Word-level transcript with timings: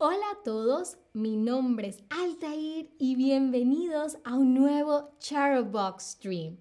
Hola 0.00 0.30
a 0.30 0.44
todos, 0.44 0.96
mi 1.12 1.36
nombre 1.36 1.88
es 1.88 2.04
Altair 2.08 2.88
y 3.00 3.16
bienvenidos 3.16 4.16
a 4.22 4.36
un 4.36 4.54
nuevo 4.54 5.10
Charbox 5.18 6.12
Stream. 6.12 6.56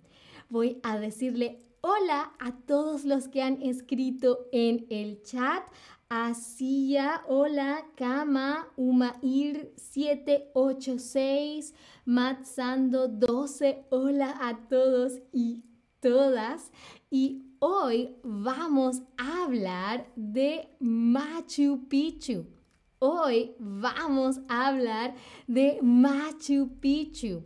Voy 0.49 0.79
a 0.81 0.97
decirle 0.97 1.61
hola 1.81 2.33
a 2.39 2.53
todos 2.65 3.05
los 3.05 3.27
que 3.27 3.43
han 3.43 3.61
escrito 3.61 4.47
en 4.51 4.87
el 4.89 5.21
chat. 5.21 5.63
Asia, 6.09 7.21
hola, 7.27 7.85
Kama, 7.95 8.69
Umair 8.75 9.71
786, 9.75 11.75
Matsando 12.05 13.07
12, 13.07 13.85
hola 13.91 14.35
a 14.41 14.67
todos 14.67 15.21
y 15.31 15.63
todas. 15.99 16.71
Y 17.11 17.43
hoy 17.59 18.15
vamos 18.23 19.03
a 19.15 19.43
hablar 19.43 20.11
de 20.15 20.75
Machu 20.79 21.87
Picchu. 21.87 22.56
Hoy 22.99 23.53
vamos 23.59 24.39
a 24.47 24.69
hablar 24.69 25.13
de 25.45 25.77
Machu 25.83 26.79
Picchu. 26.79 27.43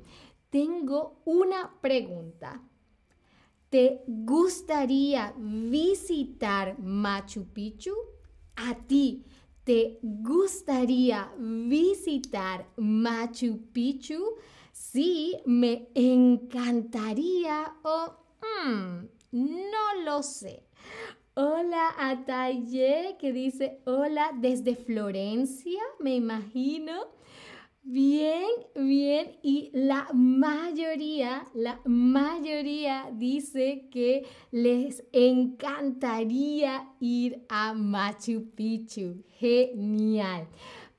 Tengo 0.49 1.19
una 1.25 1.69
pregunta. 1.81 2.63
¿Te 3.69 4.01
gustaría 4.07 5.33
visitar 5.37 6.79
Machu 6.79 7.51
Picchu? 7.51 7.93
¿A 8.55 8.75
ti 8.75 9.25
te 9.65 9.99
gustaría 10.01 11.33
visitar 11.37 12.69
Machu 12.77 13.59
Picchu? 13.73 14.35
Sí, 14.71 15.35
me 15.45 15.89
encantaría 15.93 17.75
o 17.83 18.15
hmm, 18.39 19.05
no 19.33 20.01
lo 20.05 20.23
sé. 20.23 20.63
Hola 21.33 21.93
a 21.97 22.25
Taye 22.25 23.15
que 23.17 23.31
dice 23.31 23.79
hola 23.85 24.31
desde 24.35 24.75
Florencia, 24.75 25.79
me 25.99 26.13
imagino. 26.13 27.07
Bien, 27.83 28.49
bien. 28.75 29.39
Y 29.41 29.71
la 29.73 30.09
mayoría, 30.13 31.47
la 31.53 31.79
mayoría 31.85 33.09
dice 33.13 33.87
que 33.89 34.25
les 34.51 35.05
encantaría 35.13 36.89
ir 36.99 37.45
a 37.47 37.73
Machu 37.73 38.51
Picchu. 38.53 39.23
Genial. 39.39 40.49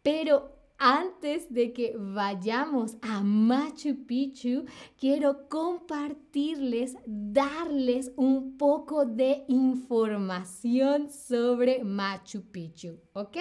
Pero 0.02 0.61
antes 0.82 1.48
de 1.48 1.72
que 1.72 1.94
vayamos 1.96 2.96
a 3.02 3.22
Machu 3.22 4.04
Picchu, 4.04 4.64
quiero 4.98 5.48
compartirles, 5.48 6.96
darles 7.06 8.10
un 8.16 8.58
poco 8.58 9.06
de 9.06 9.44
información 9.46 11.08
sobre 11.08 11.84
Machu 11.84 12.42
Picchu, 12.50 12.98
¿ok? 13.12 13.36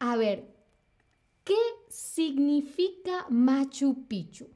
A 0.00 0.16
ver, 0.16 0.52
¿qué 1.44 1.62
significa 1.88 3.26
Machu 3.30 4.08
Picchu? 4.08 4.48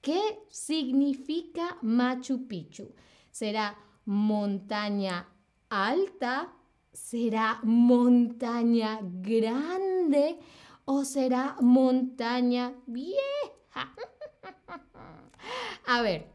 ¿Qué 0.00 0.44
significa 0.48 1.76
Machu 1.82 2.46
Picchu? 2.46 2.94
¿Será 3.32 3.76
montaña 4.04 5.28
alta? 5.68 6.52
¿Será 6.92 7.58
montaña 7.64 9.00
grande? 9.02 10.38
O 10.84 11.04
será 11.04 11.56
montaña 11.60 12.74
vieja? 12.86 13.20
A 15.86 16.02
ver, 16.02 16.26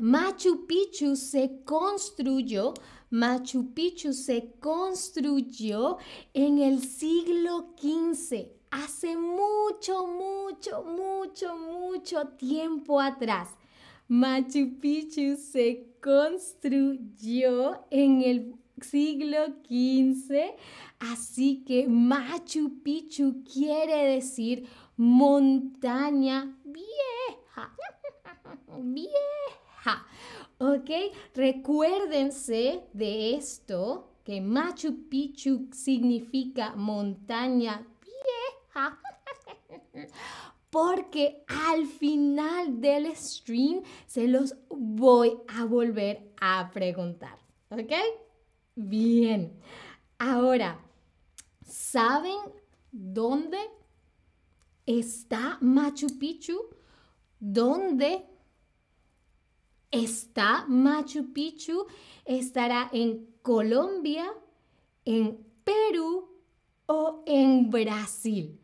Machu 0.00 0.66
Picchu 0.66 1.16
se 1.16 1.62
construyó, 1.64 2.74
Machu 3.10 3.72
Picchu 3.72 4.12
se 4.12 4.52
construyó 4.58 5.98
en 6.32 6.58
el 6.58 6.82
siglo 6.82 7.74
XV, 7.80 8.48
hace 8.70 9.16
mucho, 9.16 10.06
mucho, 10.06 10.82
mucho, 10.82 11.56
mucho 11.56 12.28
tiempo 12.36 13.00
atrás. 13.00 13.48
Machu 14.08 14.78
Picchu 14.80 15.36
se 15.36 15.94
construyó 16.00 17.86
en 17.90 18.22
el 18.22 18.54
siglo 18.90 19.46
XV 19.68 20.54
Así 21.12 21.64
que 21.66 21.86
Machu 21.86 22.82
Picchu 22.82 23.44
quiere 23.44 24.14
decir 24.14 24.66
montaña 24.96 26.56
vieja. 26.64 27.74
vieja. 28.78 30.06
¿Ok? 30.58 30.90
Recuérdense 31.34 32.84
de 32.92 33.34
esto, 33.34 34.12
que 34.24 34.40
Machu 34.40 35.08
Picchu 35.10 35.68
significa 35.72 36.74
montaña 36.74 37.86
vieja. 38.00 38.98
Porque 40.70 41.44
al 41.46 41.86
final 41.86 42.80
del 42.80 43.14
stream 43.14 43.82
se 44.06 44.26
los 44.26 44.56
voy 44.70 45.36
a 45.48 45.64
volver 45.64 46.32
a 46.40 46.70
preguntar. 46.72 47.38
¿Ok? 47.70 47.92
Bien. 48.76 49.52
Ahora, 50.18 50.80
¿saben 51.64 52.38
dónde 52.90 53.58
está 54.84 55.58
Machu 55.60 56.18
Picchu? 56.18 56.58
¿Dónde 57.38 58.26
está 59.90 60.66
Machu 60.66 61.32
Picchu? 61.32 61.86
¿Estará 62.24 62.90
en 62.92 63.26
Colombia, 63.42 64.26
en 65.04 65.38
Perú 65.62 66.28
o 66.86 67.22
en 67.26 67.70
Brasil? 67.70 68.58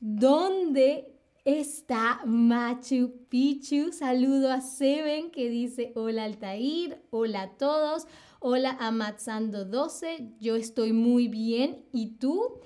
¿Dónde 0.00 1.11
está 1.44 2.20
Machu 2.24 3.26
Picchu? 3.28 3.92
Saludo 3.92 4.50
a 4.52 4.60
Seven 4.60 5.30
que 5.30 5.48
dice 5.48 5.92
hola 5.96 6.24
Altair, 6.24 7.02
hola 7.10 7.42
a 7.42 7.56
todos. 7.56 8.06
Hola 8.44 8.76
Amatzando 8.80 9.64
12, 9.64 10.34
yo 10.40 10.56
estoy 10.56 10.92
muy 10.92 11.28
bien. 11.28 11.84
¿Y 11.92 12.16
tú? 12.16 12.60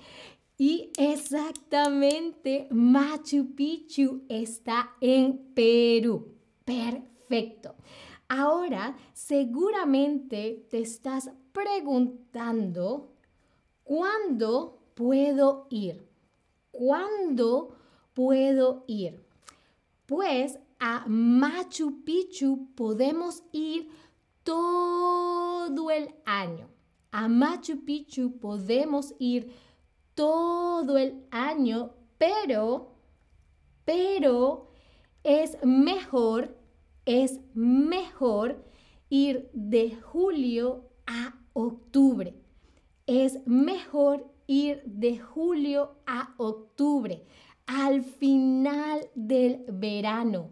Y 0.57 0.91
exactamente, 0.97 2.67
Machu 2.71 3.53
Picchu 3.53 4.23
está 4.27 4.95
en 5.01 5.53
Perú. 5.53 6.33
Perfecto. 6.65 7.75
Ahora, 8.27 8.97
seguramente 9.13 10.65
te 10.69 10.79
estás 10.79 11.29
preguntando, 11.51 13.13
¿cuándo 13.83 14.79
puedo 14.95 15.67
ir? 15.69 16.09
¿Cuándo 16.71 17.76
puedo 18.17 18.83
ir? 18.87 19.23
Pues 20.07 20.57
a 20.79 21.05
Machu 21.07 22.03
Picchu 22.03 22.73
podemos 22.73 23.43
ir 23.51 23.91
todo 24.41 25.91
el 25.91 26.15
año. 26.25 26.67
A 27.11 27.27
Machu 27.27 27.85
Picchu 27.85 28.39
podemos 28.39 29.13
ir 29.19 29.53
todo 30.15 30.97
el 30.97 31.27
año, 31.29 31.91
pero, 32.17 32.95
pero 33.85 34.71
es 35.23 35.63
mejor, 35.63 36.57
es 37.05 37.39
mejor 37.53 38.65
ir 39.09 39.47
de 39.53 39.95
julio 39.95 40.89
a 41.05 41.35
octubre. 41.53 42.33
Es 43.05 43.45
mejor 43.45 44.27
ir 44.47 44.81
de 44.85 45.19
julio 45.19 45.97
a 46.07 46.33
octubre, 46.37 47.23
al 47.67 48.01
final 48.01 49.07
del 49.13 49.63
verano, 49.67 50.49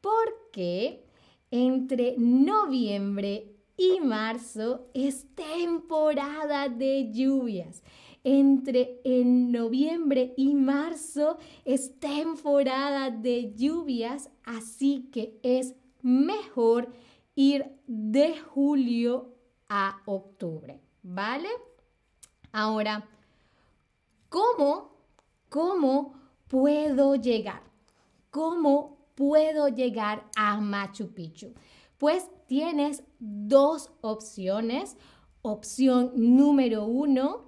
porque 0.00 1.04
entre 1.50 2.14
noviembre 2.18 3.56
y 3.76 3.98
marzo 4.00 4.90
es 4.92 5.26
temporada 5.34 6.68
de 6.68 7.10
lluvias. 7.12 7.82
Entre 8.22 9.00
en 9.04 9.50
noviembre 9.50 10.34
y 10.36 10.54
marzo 10.54 11.38
es 11.64 11.98
temporada 11.98 13.10
de 13.10 13.54
lluvias, 13.56 14.28
así 14.44 15.08
que 15.10 15.40
es 15.42 15.74
mejor 16.02 16.92
ir 17.34 17.64
de 17.86 18.38
julio 18.38 19.34
a 19.70 20.02
octubre, 20.04 20.78
¿vale? 21.02 21.48
Ahora, 22.52 23.08
¿cómo, 24.28 24.90
cómo 25.48 26.19
puedo 26.50 27.14
llegar? 27.14 27.62
¿Cómo 28.30 28.98
puedo 29.14 29.68
llegar 29.68 30.28
a 30.36 30.60
Machu 30.60 31.14
Picchu? 31.14 31.54
Pues 31.96 32.28
tienes 32.48 33.04
dos 33.20 33.92
opciones. 34.00 34.96
Opción 35.42 36.12
número 36.16 36.84
uno, 36.84 37.46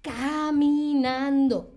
caminando. 0.00 1.74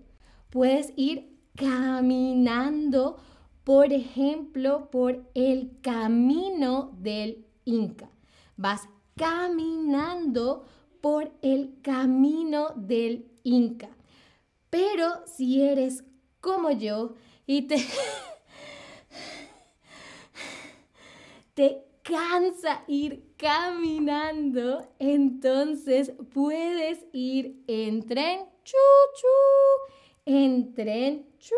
Puedes 0.48 0.92
ir 0.96 1.38
caminando, 1.54 3.18
por 3.62 3.92
ejemplo, 3.92 4.90
por 4.90 5.30
el 5.34 5.76
camino 5.82 6.92
del 6.98 7.44
Inca. 7.66 8.08
Vas 8.56 8.88
caminando 9.16 10.64
por 11.00 11.30
el 11.42 11.76
camino 11.82 12.70
del 12.74 13.26
Inca. 13.42 13.90
Pero 14.74 15.24
si 15.24 15.62
eres 15.62 16.02
como 16.40 16.72
yo 16.72 17.14
y 17.46 17.62
te, 17.68 17.76
te 21.54 21.84
cansa 22.02 22.82
ir 22.88 23.22
caminando, 23.36 24.84
entonces 24.98 26.12
puedes 26.32 27.06
ir 27.12 27.62
en 27.68 28.04
tren, 28.04 28.48
chu, 28.64 28.76
en 30.24 30.74
tren, 30.74 31.24
chu, 31.38 31.54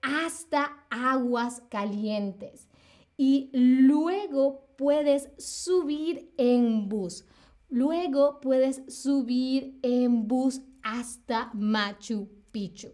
hasta 0.00 0.86
aguas 0.90 1.60
calientes. 1.68 2.68
Y 3.16 3.50
luego 3.52 4.64
puedes 4.76 5.28
subir 5.38 6.32
en 6.36 6.88
bus. 6.88 7.24
Luego 7.68 8.38
puedes 8.40 8.80
subir 8.86 9.76
en 9.82 10.28
bus 10.28 10.62
hasta 10.82 11.50
Machu 11.54 12.28
Picchu. 12.50 12.88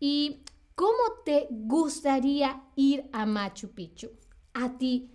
¿Y 0.00 0.42
cómo 0.74 1.22
te 1.24 1.48
gustaría 1.50 2.62
ir 2.76 3.08
a 3.12 3.26
Machu 3.26 3.70
Picchu? 3.70 4.10
A 4.54 4.76
ti, 4.76 5.10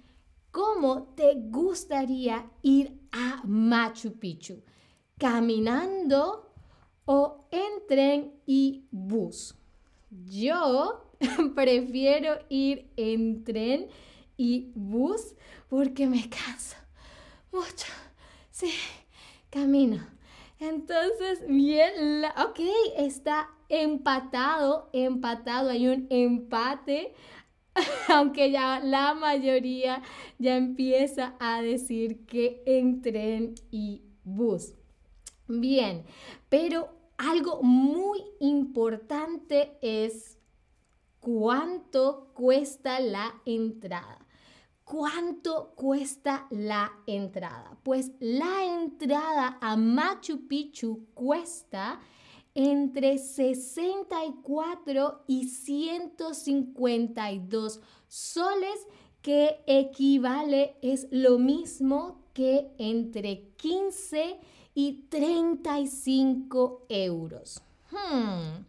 ¿cómo 0.51 1.13
te 1.15 1.35
gustaría 1.35 2.49
ir 2.61 2.99
a 3.11 3.41
Machu 3.45 4.13
Picchu? 4.19 4.61
¿Caminando 5.17 6.53
o 7.05 7.47
en 7.51 7.87
tren 7.87 8.33
y 8.45 8.85
bus? 8.91 9.55
Yo 10.09 11.11
prefiero 11.55 12.39
ir 12.49 12.91
en 12.95 13.43
tren 13.43 13.87
y 14.37 14.71
bus 14.75 15.35
porque 15.69 16.07
me 16.07 16.29
canso 16.29 16.75
mucho. 17.51 17.87
Sí, 18.51 18.71
camino. 19.49 20.05
Entonces, 20.63 21.43
bien, 21.45 22.23
ok, 22.37 22.59
está 22.95 23.49
empatado, 23.67 24.89
empatado, 24.93 25.69
hay 25.69 25.89
un 25.89 26.07
empate, 26.09 27.13
aunque 28.07 28.49
ya 28.49 28.79
la 28.79 29.13
mayoría 29.13 30.01
ya 30.39 30.55
empieza 30.55 31.35
a 31.41 31.61
decir 31.61 32.25
que 32.25 32.63
en 32.65 33.01
tren 33.01 33.55
y 33.71 34.03
bus. 34.23 34.73
Bien, 35.49 36.05
pero 36.47 36.95
algo 37.17 37.61
muy 37.61 38.23
importante 38.39 39.77
es 39.81 40.37
cuánto 41.19 42.31
cuesta 42.33 43.01
la 43.01 43.35
entrada. 43.45 44.25
¿Cuánto 44.83 45.73
cuesta 45.75 46.47
la 46.49 46.91
entrada? 47.07 47.77
Pues 47.83 48.11
la 48.19 48.65
entrada 48.65 49.57
a 49.61 49.77
Machu 49.77 50.45
Picchu 50.47 51.05
cuesta 51.13 52.01
entre 52.53 53.17
64 53.17 55.23
y 55.27 55.47
152 55.47 57.79
soles, 58.07 58.87
que 59.21 59.63
equivale, 59.67 60.75
es 60.81 61.07
lo 61.11 61.39
mismo 61.39 62.25
que 62.33 62.73
entre 62.77 63.51
15 63.55 64.37
y 64.75 65.05
35 65.09 66.87
euros. 66.89 67.61
Hmm. 67.89 68.65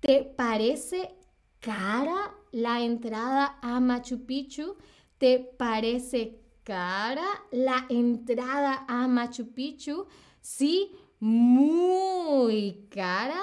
¿Te 0.00 0.22
parece 0.22 1.14
cara 1.60 2.34
la 2.52 2.80
entrada 2.80 3.58
a 3.60 3.78
Machu 3.80 4.24
Picchu? 4.24 4.76
¿Te 5.18 5.38
parece 5.38 6.38
cara 6.62 7.26
la 7.50 7.86
entrada 7.88 8.84
a 8.86 9.08
Machu 9.08 9.52
Picchu? 9.54 10.06
Sí, 10.42 10.92
muy 11.20 12.86
cara. 12.90 13.40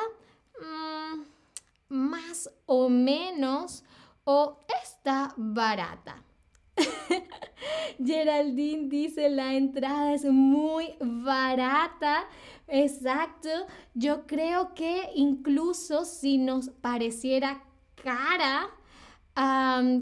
Mm, 0.61 1.23
más 1.89 2.49
o 2.65 2.89
menos. 2.89 3.83
O 4.23 4.59
está 4.83 5.33
barata. 5.35 6.23
Geraldine 8.03 8.87
dice 8.87 9.29
la 9.29 9.53
entrada 9.53 10.13
es 10.13 10.25
muy 10.25 10.93
barata. 11.01 12.27
Exacto. 12.67 13.49
Yo 13.93 14.27
creo 14.27 14.73
que 14.75 15.09
incluso 15.15 16.05
si 16.05 16.37
nos 16.37 16.69
pareciera 16.69 17.63
cara, 17.95 18.69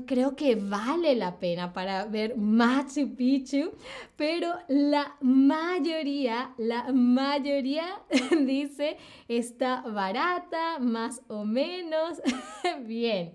creo 0.06 0.36
que 0.36 0.56
vale 0.56 1.16
la 1.16 1.40
pena 1.40 1.72
para 1.72 2.06
ver 2.06 2.38
Machu 2.38 3.16
Picchu, 3.16 3.72
pero 4.16 4.54
la 4.68 5.16
mayoría, 5.22 6.54
la 6.58 6.92
mayoría 6.92 8.02
dice 8.46 8.98
está 9.28 9.82
barata, 9.82 10.80
más 10.80 11.22
o 11.28 11.46
menos. 11.46 12.22
bien, 12.86 13.34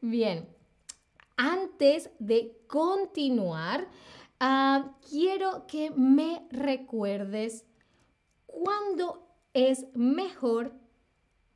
bien. 0.00 0.48
Antes 1.36 2.10
de 2.18 2.58
continuar, 2.66 3.88
quiero 5.08 5.66
que 5.66 5.90
me 5.90 6.42
recuerdes 6.50 7.64
cuándo 8.46 9.24
es 9.54 9.86
mejor, 9.94 10.74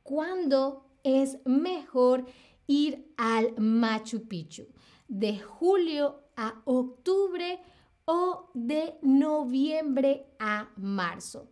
cuándo 0.03 0.89
es 1.03 1.37
mejor 1.45 2.25
ir 2.67 3.11
al 3.17 3.53
Machu 3.57 4.27
Picchu, 4.27 4.67
de 5.07 5.39
julio 5.39 6.19
a 6.35 6.61
octubre 6.65 7.59
o 8.05 8.49
de 8.53 8.95
noviembre 9.01 10.25
a 10.39 10.69
marzo. 10.77 11.49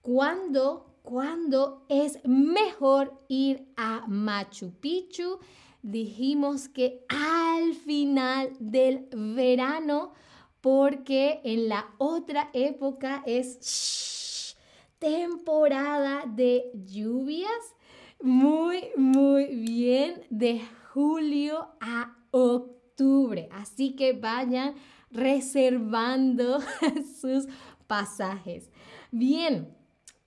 ¿Cuándo, 0.00 0.96
cuándo 1.02 1.84
es 1.88 2.18
mejor 2.24 3.12
ir 3.28 3.68
a 3.76 4.04
Machu 4.06 4.72
Picchu? 4.80 5.38
Dijimos 5.82 6.68
que 6.68 7.04
al 7.08 7.74
final 7.74 8.52
del 8.58 9.08
verano, 9.12 10.12
porque 10.60 11.40
en 11.44 11.68
la 11.68 11.88
otra 11.98 12.50
época 12.52 13.22
es 13.26 14.56
temporada 14.98 16.24
de 16.26 16.70
lluvias 16.72 17.74
muy, 18.22 18.90
muy 18.96 19.46
bien 19.56 20.22
de 20.30 20.62
julio 20.92 21.68
a 21.80 22.16
octubre. 22.30 23.48
Así 23.52 23.94
que 23.96 24.12
vayan 24.12 24.74
reservando 25.10 26.60
sus 27.20 27.46
pasajes. 27.86 28.70
Bien, 29.10 29.76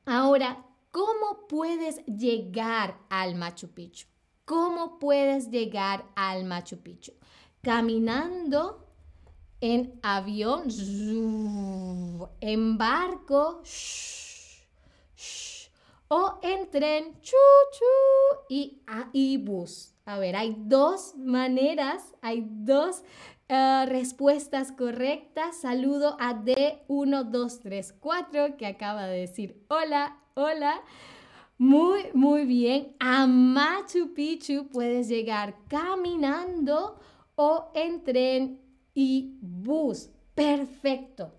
ahora, 0.06 0.65
¿cómo 0.92 1.47
puedes 1.47 2.06
llegar 2.06 2.97
al 3.09 3.35
Machu 3.35 3.69
Picchu? 3.69 4.07
¿Cómo 4.45 4.99
puedes 4.99 5.49
llegar 5.49 6.06
al 6.16 6.45
Machu 6.45 6.78
Picchu? 6.78 7.14
Caminando 7.61 8.85
en 9.61 9.99
avión, 10.04 10.68
en 12.42 12.78
barco, 12.78 13.61
o 16.07 16.40
en 16.42 16.69
tren, 16.69 17.19
chu, 17.21 17.35
y, 18.50 18.81
y 19.14 19.38
bus. 19.38 19.94
A 20.06 20.18
ver, 20.19 20.35
hay 20.35 20.56
dos 20.57 21.16
maneras, 21.16 22.14
hay 22.21 22.45
dos 22.47 23.04
eh, 23.47 23.85
respuestas 23.88 24.71
correctas. 24.71 25.62
Saludo 25.62 26.16
a 26.19 26.35
D1234 26.35 28.57
que 28.57 28.68
acaba 28.68 29.07
de 29.07 29.21
decir 29.21 29.66
hola, 29.68 30.19
hola. 30.35 30.81
Muy, 31.57 32.04
muy 32.14 32.45
bien. 32.45 32.95
A 33.00 33.26
Machu 33.28 34.14
Picchu 34.14 34.68
puedes 34.68 35.07
llegar 35.07 35.56
caminando 35.69 37.00
o 37.35 37.71
en 37.74 38.04
tren 38.04 38.59
y 38.94 39.38
bus. 39.42 40.09
Perfecto. 40.33 41.31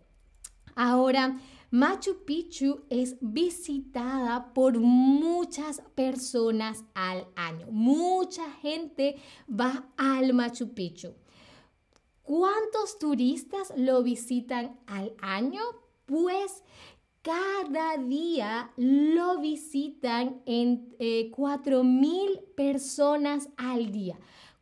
Ahora, 0.74 1.38
Machu 1.70 2.24
Picchu 2.24 2.84
es 2.90 3.16
visitada 3.20 4.52
por 4.54 4.78
muchas 4.78 5.82
personas 5.94 6.84
al 6.94 7.26
año. 7.34 7.66
Mucha 7.70 8.50
gente 8.52 9.16
va 9.48 9.88
al 9.96 10.32
Machu 10.32 10.74
Picchu. 10.74 11.14
¿Cuántos 12.22 12.98
turistas 12.98 13.72
lo 13.76 14.02
visitan 14.02 14.78
al 14.86 15.14
año? 15.20 15.60
Pues 16.06 16.62
cada 17.22 17.96
día 17.96 18.70
lo 18.76 19.40
visitan 19.40 20.40
en 20.46 20.94
eh, 21.00 21.32
4.000 21.32 22.54
personas 22.54 23.48
al 23.56 23.90
día. 23.90 24.18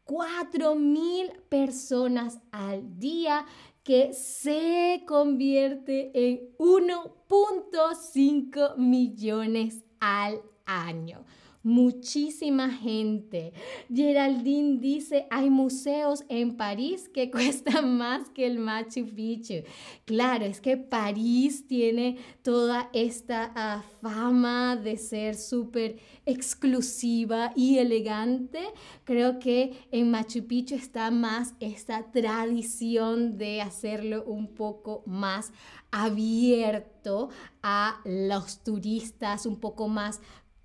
4.000 0.06 1.40
personas 1.48 2.40
al 2.50 2.98
día 2.98 3.44
que 3.84 4.12
se 4.14 5.04
convierte 5.06 6.10
en 6.14 6.40
1.5 6.58 8.76
millones 8.78 9.84
al 10.00 10.40
año. 10.64 11.26
Muchísima 11.64 12.70
gente. 12.70 13.52
Geraldine 13.92 14.78
dice, 14.78 15.26
hay 15.30 15.48
museos 15.48 16.24
en 16.28 16.56
París 16.56 17.10
que 17.12 17.30
cuestan 17.32 17.96
más 17.96 18.28
que 18.28 18.46
el 18.46 18.58
Machu 18.58 19.06
Picchu. 19.06 19.64
Claro, 20.04 20.44
es 20.44 20.60
que 20.60 20.76
París 20.76 21.66
tiene 21.66 22.18
toda 22.42 22.90
esta 22.92 23.50
ah, 23.56 23.82
fama 24.02 24.76
de 24.76 24.98
ser 24.98 25.34
súper 25.34 25.96
exclusiva 26.26 27.52
y 27.56 27.78
elegante. 27.78 28.60
Creo 29.04 29.38
que 29.38 29.86
en 29.90 30.10
Machu 30.10 30.46
Picchu 30.46 30.74
está 30.74 31.10
más 31.10 31.54
esta 31.60 32.12
tradición 32.12 33.38
de 33.38 33.62
hacerlo 33.62 34.22
un 34.24 34.48
poco 34.48 35.02
más 35.06 35.50
abierto 35.90 37.30
a 37.62 38.00
los 38.04 38.62
turistas, 38.62 39.46
un 39.46 39.60
poco 39.60 39.88
más 39.88 40.20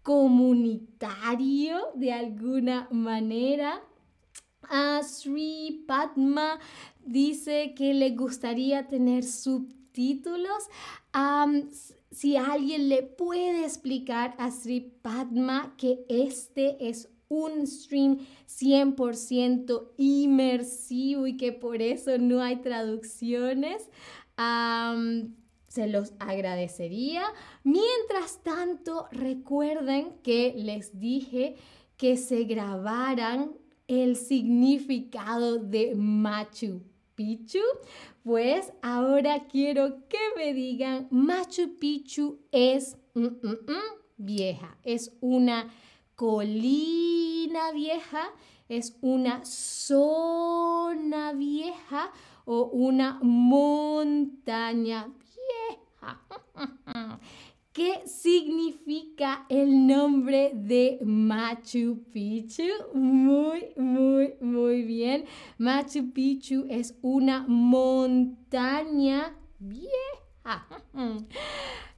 comunitario 0.09 1.77
de 1.93 2.11
alguna 2.11 2.87
manera. 2.89 3.79
A 4.63 5.03
Sri 5.03 5.83
Padma 5.87 6.59
dice 7.05 7.75
que 7.75 7.93
le 7.93 8.09
gustaría 8.15 8.87
tener 8.87 9.23
subtítulos. 9.23 10.63
si 12.09 12.37
alguien 12.37 12.89
le 12.89 13.03
puede 13.03 13.63
explicar 13.65 14.33
a 14.39 14.49
Sri 14.49 14.79
Padma 14.79 15.75
que 15.77 16.03
este 16.09 16.89
es 16.89 17.07
un 17.27 17.67
stream 17.67 18.17
100% 18.47 19.91
inmersivo 19.97 21.27
y 21.27 21.37
que 21.37 21.51
por 21.51 21.83
eso 21.83 22.17
no 22.17 22.41
hay 22.41 22.55
traducciones 22.63 23.87
se 25.69 25.87
los 25.87 26.13
agradecería. 26.19 27.23
Mientras 27.63 28.43
tanto, 28.43 29.07
recuerden 29.11 30.19
que 30.21 30.53
les 30.57 30.99
dije 30.99 31.55
que 31.95 32.17
se 32.17 32.43
grabaran 32.43 33.51
el 33.87 34.15
significado 34.17 35.57
de 35.57 35.95
Machu 35.95 36.81
Picchu. 37.15 37.61
Pues 38.23 38.73
ahora 38.81 39.47
quiero 39.47 40.07
que 40.07 40.19
me 40.35 40.53
digan, 40.53 41.07
Machu 41.09 41.77
Picchu 41.79 42.39
es 42.51 42.97
mm, 43.13 43.25
mm, 43.25 43.57
mm, 43.67 43.99
vieja, 44.17 44.77
es 44.83 45.17
una 45.21 45.73
colina 46.15 47.71
vieja, 47.71 48.29
es 48.67 48.97
una 49.01 49.43
zona 49.45 51.33
vieja 51.33 52.11
o 52.45 52.65
una 52.65 53.19
montaña 53.21 55.07
¿Qué 57.71 58.01
significa 58.05 59.45
el 59.47 59.87
nombre 59.87 60.51
de 60.53 60.99
Machu 61.03 62.03
Picchu? 62.11 62.63
Muy, 62.93 63.73
muy, 63.77 64.33
muy 64.41 64.81
bien. 64.81 65.25
Machu 65.57 66.11
Picchu 66.11 66.65
es 66.69 66.97
una 67.01 67.45
montaña 67.47 69.35
vieja. 69.59 70.67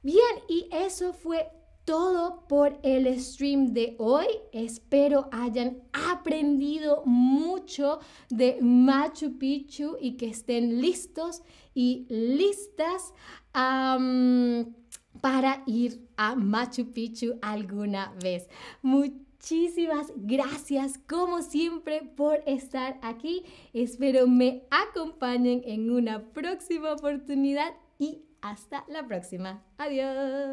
Bien, 0.03 0.36
y 0.50 0.67
eso 0.72 1.13
fue 1.13 1.48
todo 1.91 2.48
por 2.48 2.79
el 2.83 3.19
stream 3.19 3.74
de 3.74 3.98
hoy. 4.00 4.25
Espero 4.53 5.27
hayan 5.29 5.81
aprendido 5.91 7.03
mucho 7.05 8.00
de 8.29 8.60
Machu 8.62 9.38
Picchu 9.38 9.98
y 10.00 10.15
que 10.15 10.29
estén 10.29 10.79
listos 10.79 11.43
y 11.74 12.05
listas 12.07 13.13
para 13.51 15.63
ir 15.65 16.07
a 16.15 16.36
Machu 16.36 16.93
Picchu 16.93 17.38
alguna 17.41 18.13
vez. 18.24 18.48
Muchísimas 18.81 20.13
gracias 20.15 20.98
como 21.10 21.41
siempre 21.41 22.10
por 22.15 22.41
estar 22.45 23.00
aquí. 23.01 23.43
Espero 23.74 24.27
me 24.27 24.63
acompañen 24.71 25.62
en 25.65 25.91
una 25.91 26.24
próxima 26.31 26.93
oportunidad 26.93 27.74
y 28.00 28.21
hasta 28.39 28.86
la 28.88 29.05
próxima. 29.05 29.62
Adiós. 29.77 30.50